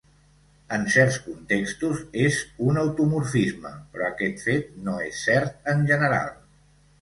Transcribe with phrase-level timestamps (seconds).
[0.75, 6.35] En certs contextos és un automorfisme, però aquest fet no és cert en general.